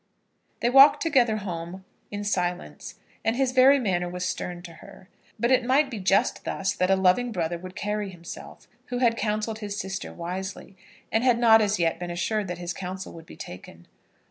[0.61, 5.51] They walked together home in silence, and his very manner was stern to her; but
[5.51, 9.59] it might be just thus that a loving brother would carry himself who had counselled
[9.59, 10.75] his sister wisely,
[11.11, 13.85] and had not as yet been assured that his counsel would be taken.